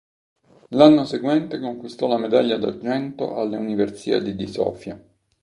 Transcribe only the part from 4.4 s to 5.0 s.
Sofia.